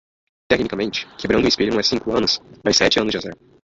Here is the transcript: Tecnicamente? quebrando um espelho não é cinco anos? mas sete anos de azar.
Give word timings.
Tecnicamente? 0.47 1.05
quebrando 1.15 1.45
um 1.45 1.47
espelho 1.47 1.73
não 1.73 1.79
é 1.79 1.83
cinco 1.83 2.09
anos? 2.11 2.41
mas 2.65 2.75
sete 2.75 2.99
anos 2.99 3.11
de 3.11 3.17
azar. 3.19 3.35